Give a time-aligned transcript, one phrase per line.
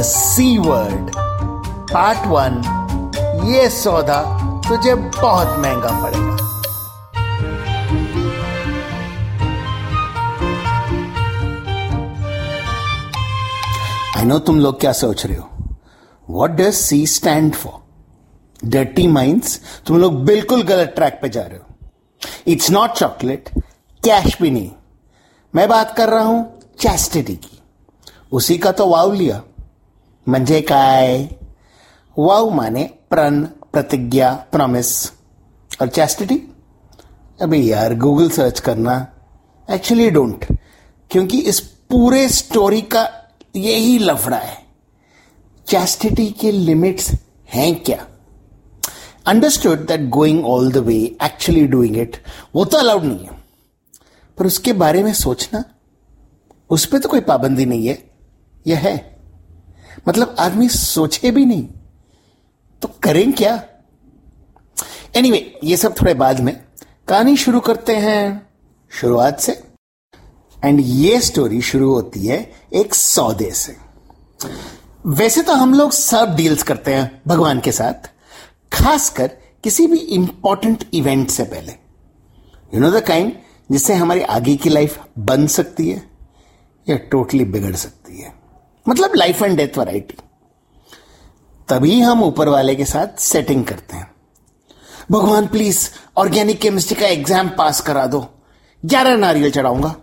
[0.00, 1.10] सी word
[1.92, 2.62] part one
[3.44, 4.20] ये सौदा
[4.68, 6.36] तुझे बहुत महँगा पड़ेगा।
[14.16, 15.48] आई नो तुम लोग क्या सोच रहे हो।
[16.30, 21.58] What does C stand for dirty minds तुम लोग बिल्कुल गलत ट्रैक पे जा रहे
[21.58, 21.64] हो।
[22.46, 23.48] इट्स नॉट चॉकलेट
[24.04, 24.70] कैश भी नहीं।
[25.54, 27.58] मैं बात कर रहा हूँ चैस्टिटी की।
[28.32, 29.42] उसी का तो वाव लिया।
[30.28, 31.28] मंजे काय?
[32.18, 35.10] वाव माने प्रण, प्रतिज्ञा प्रॉमिस
[35.80, 36.42] और चैस्टिटी
[37.42, 39.12] अभी यार गूगल सर्च करना।
[39.70, 40.58] एक्चुअली डोंट
[41.10, 43.08] क्योंकि इस पूरे स्टोरी का
[43.56, 44.62] यही लफड़ा है।
[45.66, 47.12] चैस्टिटी के लिमिट्स
[47.48, 48.06] हैं क्या?
[49.26, 52.16] Understood that going all the way actually doing it
[52.54, 53.44] वो तो अलाउड नहीं है।
[54.38, 55.64] पर उसके बारे में सोचना,
[56.70, 58.10] उस पर तो कोई पाबंदी नहीं है।
[58.66, 59.11] यह है।
[60.08, 61.68] मतलब आदमी सोचे भी नहीं।
[62.82, 63.64] तो करें क्या?
[65.16, 66.62] एनीवे anyway, ये सब थोड़े बाद में।
[67.08, 68.46] कहानी शुरू करते हैं
[68.90, 69.64] शुरुआत से।
[70.64, 73.76] एंड ये स्टोरी शुरू होती है एक सौदे से।
[75.06, 78.10] वैसे तो हम लोग सब डील्स करते हैं भगवान के साथ
[78.72, 79.26] खासकर
[79.64, 81.72] किसी भी इंपॉर्टेंट इवेंट से पहले।
[82.74, 83.32] यू नो द काइंड
[83.70, 86.10] जिससे हमारी आगे की लाइफ बन सकती है
[86.88, 88.41] या टोटली बिगड़ सकती है।
[88.86, 90.16] मतलब लाइफ एंड डेथ वैरायटी
[91.68, 94.10] तभी हम ऊपर वाले के साथ सेटिंग करते हैं।
[95.10, 98.20] भगवान प्लीज़ ऑर्गेनिक केमिस्ट्री का एग्ज़ाम पास करा दो।
[98.82, 99.94] ग्यारह नारियल चढ़ाऊँगा।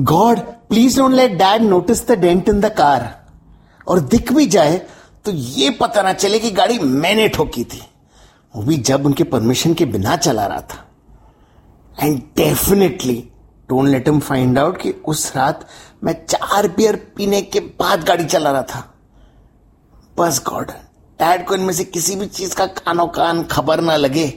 [0.00, 3.14] God please don't let dad notice the dent in the car
[3.86, 4.78] और दिख भी जाए
[5.24, 7.82] तो ये पता ना चले कि गाड़ी मैंने ठोकी थी।
[8.54, 10.84] वो भी जब उनके परमिशन के बिना चला रहा था।
[11.96, 13.22] And definitely
[13.68, 15.66] don't let him find out कि उस रात
[16.04, 18.84] मैं चार बियर पीने के बाद गाड़ी चला रहा था।
[20.18, 20.70] बस गॉड
[21.20, 24.32] डैड को इनमें से किसी भी चीज़ का कानो कान खबर ना लगे।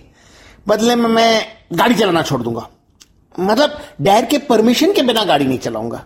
[0.67, 2.67] बदले में मैं गाड़ी चलाना छोड़ दूँगा।
[3.35, 6.03] मतलब डैड के परमिशन के बिना गाड़ी नहीं चलाऊँगा।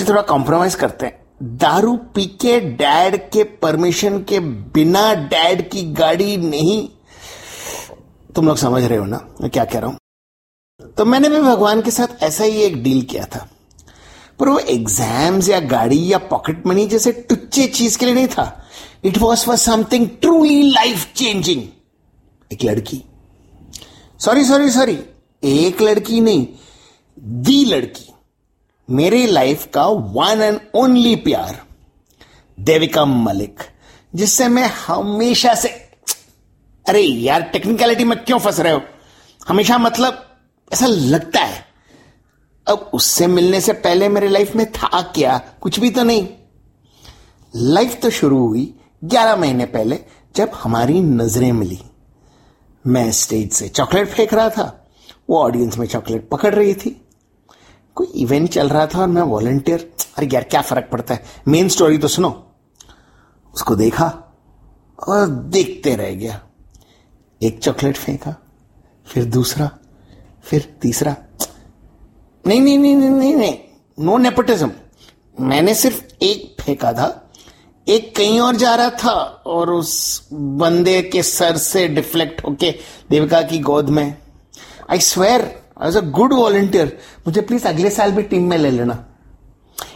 [0.00, 1.18] थोड़ा कॉम्प्रोमाइज करते हैं।
[1.58, 4.40] दारू पी के डैड के परमिशन के
[4.74, 6.88] बिना डैड की गाड़ी नहीं।
[8.34, 9.98] तुम लोग समझ रहे हो ना मैं क्या कह रहा हूँ?
[11.00, 13.48] तो मैंने भी भगवान के साथ ऐसा ही एक डील किया था।
[14.40, 18.44] पर वो एग्ज़ाम्स या गाड़ी या पॉकेट मनी जैसे टुच्चे चीज़ के लिए नहीं था।
[19.04, 21.62] It was for something truly life changing
[22.52, 23.02] एक लड़की।
[24.20, 24.98] सॉरी सॉरी सॉरी
[25.42, 26.46] एक लड़की नहीं,
[27.18, 28.12] दी लड़की।
[28.88, 31.62] मेरे लाइफ का वन एंड ओनली प्यार।
[32.58, 33.62] देविका मलिक,
[34.14, 35.68] जिससे मैं हमेशा से,
[36.86, 38.82] अरे यार टेक्निकलिटी में क्यों फंस रहे हो?
[39.48, 40.26] हमेशा मतलब
[40.72, 41.64] ऐसा लगता है।
[42.68, 45.38] अब उससे मिलने से पहले मेरे लाइफ में था क्या?
[45.38, 46.28] कुछ भी तो नहीं।
[47.56, 49.98] लाइफ तो शुरू हुई ग्यारह महीने पहले,
[50.36, 51.80] जब हमारी नज़रें मिली।
[52.86, 54.90] मैं स्टेज से चॉकलेट फेंक रहा था।
[55.30, 57.06] वो ऑडियंस में चॉकलेट पकड़ रही थी।
[57.94, 61.24] कोई इवेंट चल रहा था और मैं वॉलंटियर अरे यार, क्या फ़र्क पड़ता है?
[61.48, 62.52] मेन स्टोरी तो सुनो।
[63.54, 64.38] उसको देखा
[65.08, 66.42] और देखते रह गया।
[67.42, 68.36] एक चॉकलेट फेंका,
[69.06, 69.70] फिर दूसरा।
[70.44, 71.16] फिर तीसरा
[72.46, 73.58] नहीं नहीं नहीं नहीं नहीं, नहीं
[74.00, 74.72] नो नेपोटिज्म
[75.40, 77.32] मैंने सिर्फ़ एक फेंका था
[77.88, 79.12] एक कहीं और जा रहा था
[79.46, 82.70] और उस बंदे के सर से डिफ्लेक्ट होके
[83.10, 84.16] देविका की गोद में।
[84.90, 89.06] I swear as a good volunteer मुझे प्लीज़ अगले साल भी टीम में ले लेना।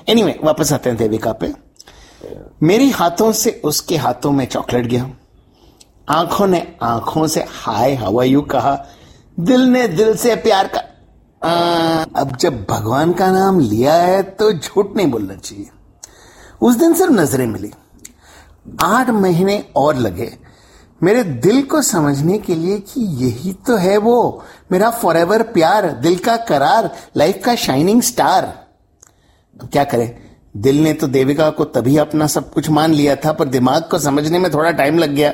[0.09, 1.53] एनीवे anyway, वापस आते हैं देविका पे।
[2.63, 5.11] मेरी हाथों से उसके हाथों में चॉकलेट गया।
[6.09, 8.87] आँखों ने आँखों से हाय हवा यू कहा।
[9.41, 10.81] दिल ने दिल से प्यार का
[11.49, 15.71] आ, अब जब भगवान का नाम लिया है तो झूठ नहीं बोलना चाहिए।
[16.63, 17.73] उस दिन सिर्फ़ नज़रें मिली।
[18.83, 20.39] आठ महीने और लगे।
[21.03, 26.19] मेरे दिल को समझने के लिए कि यही तो है वो मेरा फॉर प्यार दिल
[26.19, 28.67] का करार लाइफ का शाइनिंग स्टार
[29.73, 30.19] क्या करें?
[30.57, 33.99] दिल ने तो देविका को तभी अपना सब कुछ मान लिया था पर दिमाग को
[33.99, 35.31] समझने में थोड़ा टाइम लग गया।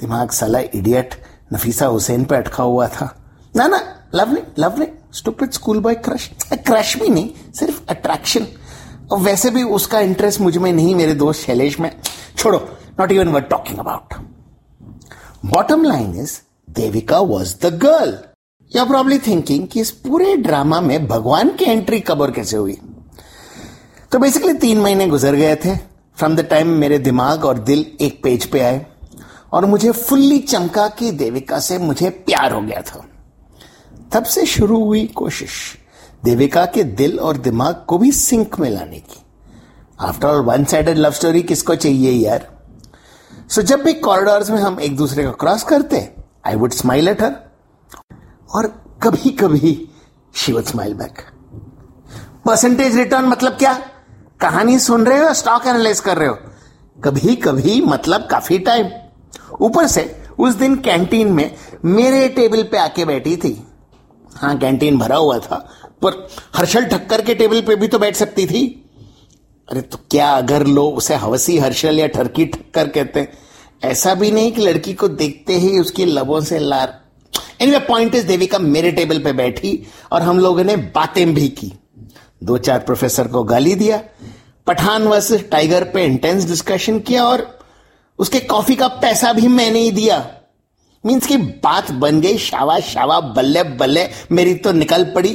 [0.00, 1.14] दिमाग साला इडियट
[1.52, 3.14] नफीसा हुसैन पे अटका हुआ था।
[3.56, 3.80] ना ना
[4.14, 8.46] lovely lovely stupid school boy crush crush भी नहीं, सिर्फ़ अट्रैक्शन
[9.10, 11.90] और वैसे भी उसका इंटरेस्ट मुझमें नहीं, मेरे दोस्त शैलेश में।
[12.36, 12.58] छोड़ो
[13.00, 14.14] not even word talking about
[15.46, 16.38] bottom line is
[16.70, 18.18] Devika was the girl
[18.72, 22.78] you are probably thinking कि इस पूरे ड्रामा में भगवान की एंट्री कबर कैसे हुई?
[24.12, 25.76] तो बेसिकली तीन महीने गुजर गए थे।
[26.16, 28.86] फ्रॉम द टाइम मेरे दिमाग और दिल एक पेज पे आए।
[29.56, 33.04] और मुझे फुल्ली चमका कि देविका से मुझे प्यार हो गया था।
[34.12, 35.78] तब से शुरू हुई कोशिश
[36.24, 39.22] देविका के दिल और दिमाग को भी सिंक में लाने की।
[40.00, 42.56] After all one sided love story किसको चाहिए यार?
[43.50, 46.14] सो so, जब भी कॉरिडोर्स में हम एक दूसरे को क्रॉस करते
[46.46, 47.36] I would smile at her
[48.54, 48.66] और
[49.02, 49.88] कभी कभी
[50.34, 51.22] she would smile back
[52.44, 53.74] percentage return मतलब क्या?
[54.40, 56.38] कहानी सुन रहे हो स्टॉक एनालाइज कर रहे हो?
[57.04, 58.86] कभी कभी मतलब काफ़ी टाइम
[59.60, 60.04] ऊपर से
[60.38, 61.50] उस दिन कैंटीन में
[61.84, 63.56] मेरे टेबल पे आके बैठी थी।
[64.36, 65.56] हाँ कैंटीन भरा हुआ था,
[66.02, 66.26] पर
[66.56, 68.64] हर्षल ठक्कर के टेबल पे भी तो बैठ सकती थी।
[69.68, 73.32] अरे तो क्या अगर लोग उसे हवसी हर्षल या ठरकी ठक्कर कहते हैं?
[73.84, 77.00] ऐसा भी नहीं कि लड़की को देखते ही उसकी लबों से लार।
[77.60, 79.82] एनीवे पॉइंट इज़ देविका मेरे टेबल पे बैठी
[80.12, 81.72] और हम लोगों ने बातें भी की।
[82.44, 84.02] दो चार प्रोफेसर को गाली दिया
[84.66, 87.55] पठान वर्स टाइगर पे इंटेंस डिस्कशन किया और
[88.18, 90.18] उसके कॉफ़ी का पैसा भी मैंने ही दिया।
[91.04, 95.30] मीन्स की बात बन गई शावा शावा बल्ले बल्ले, मेरी तो निकल पड़ी।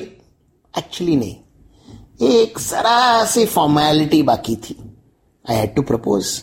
[0.77, 1.35] एक्चुअली नहीं।
[2.21, 4.75] एक जरा सी फॉर्मेलिटी बाकी थी।
[5.49, 6.41] आई हैड टू प्रपोज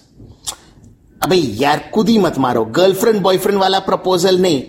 [1.23, 4.62] अबे यार खुद ही मत मारो। गर्लफ्रेंड बॉयफ्रेंड वाला प्रपोजल नहीं।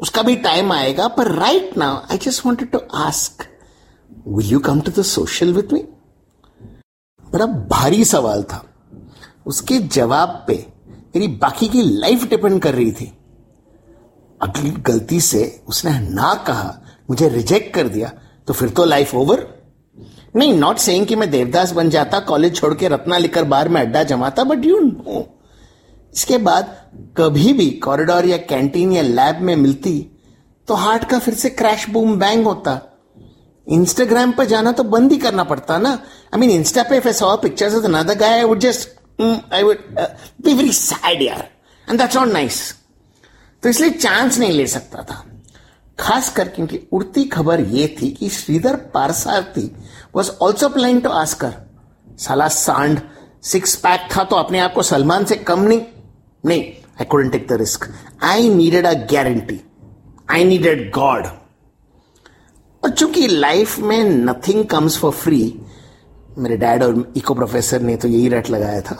[0.00, 3.48] उसका भी टाइम आएगा, पर right now I just wanted to ask
[4.28, 5.80] will you come to the social with me
[7.24, 8.64] बड़ा भारी सवाल था।
[9.46, 10.54] उसके जवाब पे
[11.14, 13.12] मेरी बाकी की लाइफ डिपेंड कर रही थी।
[14.40, 16.74] अगली गलती से उसने ना कहा,
[17.10, 18.10] मुझे रिजेक्ट कर दिया
[18.48, 19.46] तो फिर तो लाइफ ओवर
[20.36, 23.80] नहीं नॉट सेइंग कि मैं देवदास बन जाता कॉलेज छोड़ के रत्ना लिखकर बाहर में
[23.80, 25.22] अड्डा जमाता बट यू नो
[26.14, 26.76] इसके बाद
[27.16, 29.94] कभी भी कॉरिडोर या कैंटीन या लैब में मिलती
[30.68, 32.80] तो हार्ट का फिर से क्रैश बूम बैंग होता।
[33.66, 37.12] इंस्टाग्राम पर जाना तो बंद ही करना पड़ता ना। आई मीन इंस्टा पे if I
[37.12, 38.88] saw pictures of another guy I would just
[39.22, 39.76] I would
[40.44, 41.48] be very sad यार
[41.90, 42.74] एंड दैट्स नॉट नाइस
[43.62, 45.26] तो इसलिए चांस नहीं ले सकता था।
[45.98, 49.76] खासकर क्योंकि उड़ती खबर यह थी कि Sridhar Parthasarathy
[50.16, 51.54] was also planning to ask her
[52.18, 53.00] साला सांड
[53.42, 55.80] सिक्स पैक था तो अपने आप को सलमान से कम नहीं।
[56.46, 57.88] नहीं I couldn't take the risk
[58.22, 59.60] I needed a guarantee
[60.30, 61.26] I needed God
[62.84, 65.60] और चूँकि लाइफ में नथिंग कम्स फॉर फ्री
[66.38, 68.94] मेरे डैड और इको प्रोफेसर ने तो यही रट लगाया था।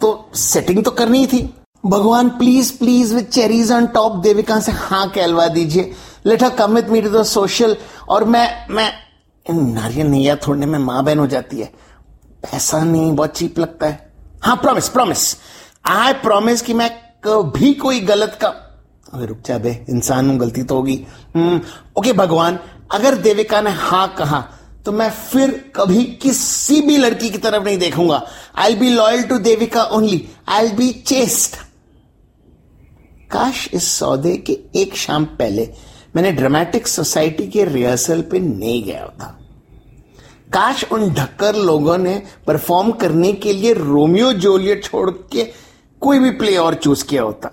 [0.00, 1.42] तो सेटिंग तो करनी थी।
[1.86, 5.92] भगवान please please with cherries on top Devika से हाँ कहलवा दीजिए।
[6.26, 7.76] Let come with me to the social
[8.08, 8.92] और मैं मैं
[9.46, 11.72] नारियल नैया थोड़ने में माँ बहन हो जाती है।
[12.42, 14.12] पैसा नहीं, बहुत चीप लगता है।
[14.42, 15.36] हाँ प्रॉमिस प्रॉमिस
[15.86, 16.90] आई प्रॉमिस कि मैं
[17.24, 18.48] कभी कोई गलत का
[19.12, 20.94] अरे रुक जा बे, इंसान हूँ, गलती तो होगी।
[21.34, 21.60] हम्म
[21.98, 22.58] ओके भगवान,
[22.92, 24.44] अगर देविका ने हाँ कहा
[24.86, 28.20] तो मैं फिर कभी किसी भी लड़की की तरफ़ नहीं देखूँगा।
[28.58, 31.56] I be loyal to Devika only I be chaste
[33.30, 35.68] काश इस सौदे के एक शाम पहले
[36.16, 39.38] मैंने ड्रामेटिक सोसाइटी के रिहर्सल पे नहीं गया होता
[40.52, 45.44] काश उन ढक्कर लोगों ने परफॉर्म करने के लिए रोमियो जोलियट छोड़ के
[46.02, 47.48] कोई भी प्ले और चूज़ किया होता।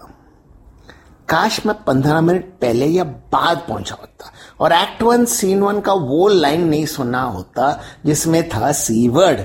[1.30, 5.94] काश मैं पंद्रह मिनट पहले या बाद पहुँचा होता। और एक्ट वन सीन वन का
[5.94, 9.40] वो लाइन नहीं सुना होता, जिसमें था C word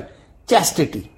[0.48, 1.10] chastity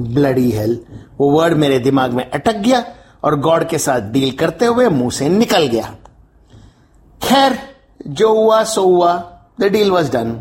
[0.00, 0.78] bloody hell
[1.18, 2.84] वो वर्ड मेरे दिमाग में अटक गया
[3.24, 5.94] और गॉड के साथ डील करते हुए मुँह से निकल गया।
[7.22, 7.58] खैर,
[8.06, 9.12] जो हुआ, सो हुआ
[9.60, 10.32] the deal was done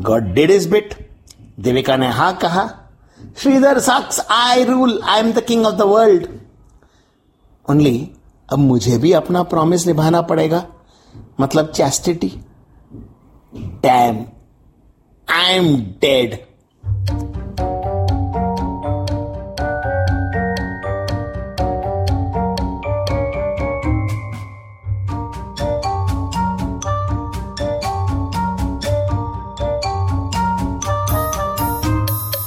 [0.00, 0.94] God did his bit
[1.60, 2.68] Devika ने हा कहा
[3.38, 6.26] Sridhar sucks I rule I am the king of the world
[7.70, 8.10] only
[8.52, 10.66] अब मुझे भी अपना प्रॉमिस निभाना पड़ेगा।
[11.40, 12.28] मतलब chastity
[13.82, 14.24] time
[15.28, 16.47] I am dead